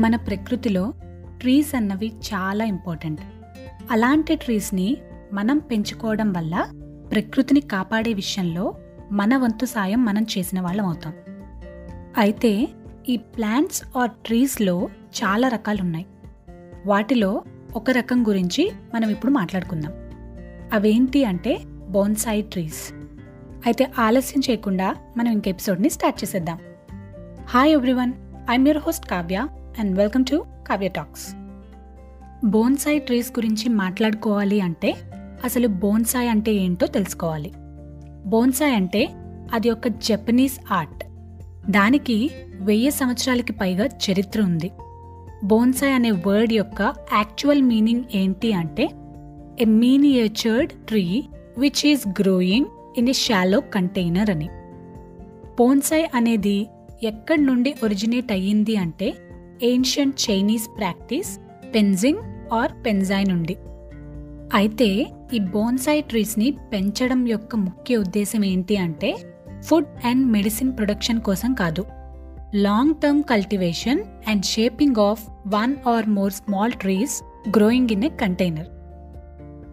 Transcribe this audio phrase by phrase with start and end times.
[0.00, 0.94] మన ప్రకృతిలో
[1.40, 3.20] ట్రీస్ అన్నవి చాలా ఇంపార్టెంట్
[3.90, 4.96] అలాంటి ట్రీస్ని
[5.32, 6.66] మనం పెంచుకోవడం వల్ల
[7.12, 8.74] ప్రకృతిని కాపాడే విషయంలో
[9.12, 11.12] మన వంతు సాయం మనం చేసిన వాళ్ళం అవుతాం.
[12.18, 12.68] అయితే
[13.08, 16.06] ఈ ప్లాంట్స్ ఆర్ ట్రీస్లో చాలా రకాలు ఉన్నాయి
[16.86, 17.42] వాటిలో
[17.74, 19.92] ఒక రకం గురించి మనం ఇప్పుడు మాట్లాడుకుందాం.
[20.72, 21.58] అవేంటి అంటే
[21.88, 22.92] బోన్సాయి ట్రీస్
[23.66, 26.58] అయితే ఆలస్యం చేయకుండా మనం ఇంక ఎపిసోడ్ని స్టార్ట్ చేసేద్దాం.
[27.44, 28.12] Hi everyone
[28.50, 29.46] I am your host Kavya
[29.78, 31.34] and welcome to Kavya talks.
[32.46, 34.94] Bonsai trees గురించి మాట్లాడుకోవాలి అంటే
[35.44, 37.52] అసలు బోన్సాయ్ అంటే ఏంటో తెలుసుకోవాలి.
[38.26, 39.08] బోన్సాయ్ అంటే
[39.52, 41.04] అది ఒక జపనీస్ ఆర్ట్.
[41.70, 44.70] దానికి వెయ్యి సంవత్సరాలకి పైగా చరిత్ర ఉంది.
[45.44, 46.82] బోన్సాయ్ అనే వర్డ్ యొక్క
[47.12, 48.90] యాక్చువల్ మీనింగ్ ఏంటి అంటే
[49.60, 51.24] a miniatured tree
[51.58, 52.66] which is growing
[52.98, 54.48] in a shallow container అని.
[55.58, 56.68] బోన్సాయ్ అనేది
[57.02, 59.14] ఎక్కడి నుండి ఒరిజినేట్ అయ్యింది అంటే
[59.62, 61.40] ancient Chinese practice
[61.74, 62.18] penjing
[62.52, 63.56] or penzai నుండి.
[64.54, 69.16] అయితే ఈ బోన్సాయ్ ట్రీస్ని పెంచడం యొక్క ముఖ్య ఉద్దేశం ఏంటి అంటే
[69.62, 71.86] ఫుడ్ అండ్ మెడిసిన్ ప్రొడక్షన్ కోసం కాదు.
[72.54, 78.68] Long term cultivation and shaping of one or more small trees growing in a container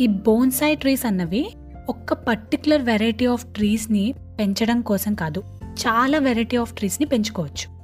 [0.00, 1.50] ఈ బోన్సాయ్ ట్రీస్ అన్నవి
[1.88, 5.42] ఒక్క పర్టికులర్ వెరైటీ ఆఫ్ ట్రీస్ని పెంచడం కోసం కాదు.
[5.64, 7.77] చాలా వెరైటీ ఆఫ్ ట్రీస్ని పెంచుకోవచ్చు.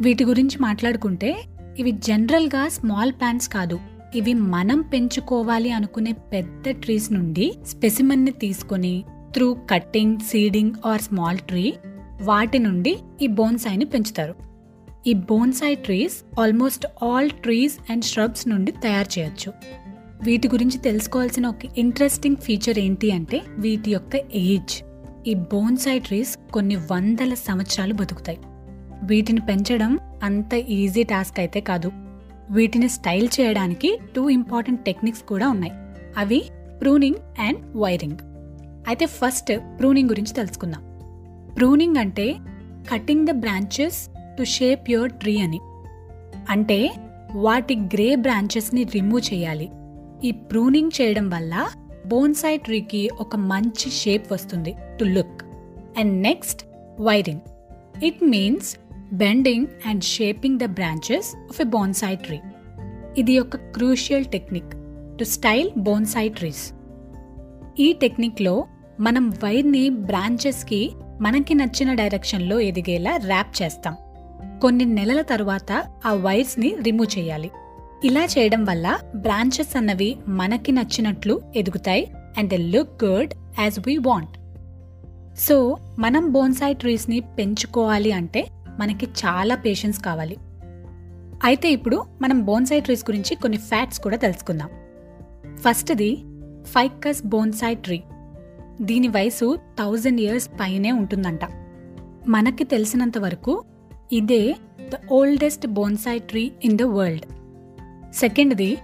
[0.00, 1.44] వీటి గురించి మాట్లాడుకుంటే
[1.78, 3.80] ఇవి జనరల్గా స్మాల్ ప్లాంట్స్ కాదు.
[4.14, 11.74] ఇవి మనం పెంచుకోవాలి అనుకునే పెద్ద ట్రీస్ నుండి స్పెసిమన్ని తీసుకొని through cutting seeding or small tree
[12.22, 14.34] వాటి నుండి ఈ బోన్సాయిని పెంచుతారు.
[15.06, 19.52] ఈ bonsai trees almost all trees and shrubs నుండి తయారు చేయొచ్చు.
[20.22, 24.84] వీటి గురించి తెలుసుకోవాల్సిన ఒక ఇంట్రెస్టింగ్ ఫీచర్ ఏంటి అంటే వీటి యొక్క ఏజ్.
[25.28, 28.38] ఈ బోన్సాయి ట్రీస్ కొన్ని వందల సంవత్సరాలు బతుకుతాయి.
[29.04, 31.92] వీటిని పెంచడం అంత ఈజీ టాస్క్ అయితే కాదు.
[32.50, 35.72] వీటిని స్టైల్ చేయడానికి టూ ఇంపార్టెంట్ టెక్నిక్స్ కూడా ఉన్నాయి.
[36.16, 36.44] అవి
[36.80, 38.16] ప్రూనింగ్ అండ్ వైరింగ్.
[38.88, 40.82] అయితే ఫస్ట్ ప్రూనింగ్ గురించి తెలుసుకుందాం.
[41.58, 42.34] ప్రూనింగ్ అంటే
[42.92, 45.60] cutting the branches to shape your tree అని.
[46.50, 46.92] అంటే
[47.34, 49.70] వాటి గ్రే బ్రాంచెస్ని రిమూవ్ చేయాలి.
[50.24, 51.68] ఈ ప్రూనింగ్ చేయడం వల్ల
[52.06, 55.44] బోన్సాయి ట్రీకి ఒక మంచి షేప్ వస్తుంది to look.
[55.98, 56.66] And next
[57.00, 57.40] wiring.
[58.04, 58.76] It means
[59.14, 62.40] bending and shaping the branches of a bonsai tree
[63.18, 64.70] ఇది ఒక crucial technique
[65.18, 66.72] to style bonsai trees
[67.80, 68.64] ఈ టెక్నిక్లో
[69.00, 73.96] మనం వైర్ని బ్రాంచెస్కి మనకి నచ్చిన డైరెక్షన్లో ఎదిగేలా ర్యాప్ చేస్తాం.
[74.62, 77.50] కొన్ని నెలల తరువాత ఆ వైర్స్ని రిమూవ్ చేయాలి.
[78.04, 84.38] ఇలా చేయడం వల్ల బ్రాంచెస్ అన్నవి మనకి నచ్చినట్లు ఎదుగుతాయి and the look good as we want
[85.40, 88.46] so మనం బోన్సాయి ట్రీస్ని పెంచుకోవాలి అంటే
[88.80, 90.36] మనకి చాలా పేషెన్స్ కావాలి.
[91.44, 94.68] అయితే ఇప్పుడు మనం బోన్సాయి ట్రీస్ గురించి కొన్ని ఫ్యాక్ట్స్ కూడా తెలుసుకుందాం.
[95.58, 96.24] ఫస్ట్ది
[96.64, 98.02] ఫైకస్ బోన్సాయి ట్రీ
[98.82, 101.40] దీని వయసు థౌజండ్ ఇయర్స్ పైనే ఉంటుందంట.
[102.28, 103.64] మనకి తెలిసినంత వరకు
[104.12, 104.56] ఇదే
[104.88, 107.26] the oldest bonsai tree in the world
[108.14, 108.78] సెకండ్ది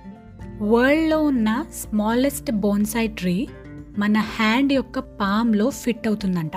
[0.62, 3.48] వరల్డ్లో ఉన్న స్మాలెస్ట్ బోన్సాయి ట్రీ
[3.98, 6.56] మన హ్యాండ్ యొక్క పామ్లో ఫిట్ అవుతుందంట.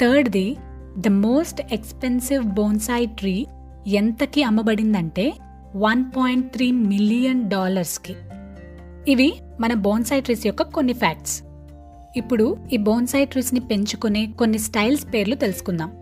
[0.00, 0.56] థర్డ్ది
[0.98, 3.46] the most expensive bonsai tree
[3.86, 5.32] ఎంతకి అమ్మబడిందంటే
[5.76, 8.14] వన్ పాయింట్ త్రీ మిలియన్ డాలర్స్కి.
[9.08, 11.42] ఇవి మన బోన్సాయి ట్రీస్ యొక్క కొన్ని ఫ్యాక్ట్స్.
[12.16, 15.92] ఇప్పుడు ఈ బోన్సాయి ట్రీస్ని పెంచుకునే కొన్ని స్టైల్స్ పేర్లు తెలుసుకుందాం.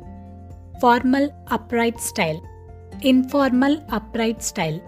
[0.83, 2.39] Formal upright style
[3.05, 4.79] informal upright style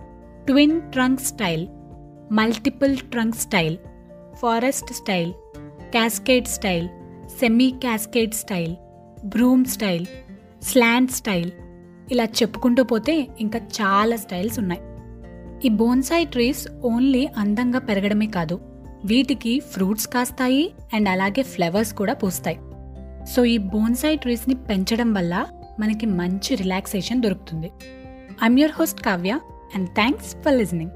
[0.47, 1.67] twin trunk style
[2.33, 3.77] multiple trunk style
[4.35, 5.33] forest style
[5.91, 6.89] cascade style
[7.41, 8.75] semi cascade style
[9.25, 10.07] broom style
[10.63, 11.51] slant style
[12.11, 14.83] ఇలా చెప్పుకుంటూ పోతే ఇంకా చాలా స్టైల్స్ ఉన్నాయి.
[15.67, 18.61] ఈ బోన్సాయి ట్రీస్ ఓన్లీ అందంగా పెరగడమే కాదు
[19.05, 22.59] వీటికి ఫ్రూట్స్ కాస్తాయి అండ్ అలాగే ఫ్లవర్స్ కూడా పూస్తాయి.
[23.27, 25.47] సో ఈ బోన్సాయి ట్రీస్ని పెంచడం వల్ల
[25.81, 27.71] మనకి మంచి రిలాక్సేషన్ దొరుకుతుంది.
[28.45, 29.41] I'm your host Kavya
[29.75, 30.91] and thanks for listening